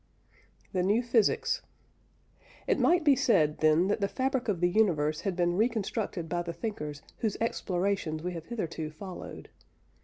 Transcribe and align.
THE 0.73 0.81
NEW 0.81 1.03
PHYSICS. 1.03 1.61
It 2.65 2.79
might 2.79 3.03
be 3.03 3.15
said, 3.15 3.59
then, 3.59 3.87
that 3.87 4.01
the 4.01 4.07
fabric 4.07 4.47
of 4.47 4.59
the 4.59 4.67
universe 4.67 5.21
had 5.21 5.35
been 5.35 5.53
reconstructed 5.57 6.27
by 6.27 6.41
the 6.41 6.53
thinkers 6.53 7.03
whose 7.19 7.37
explorations 7.39 8.23
we 8.23 8.31
have 8.33 8.47
hitherto 8.47 8.89
followed. 8.89 9.49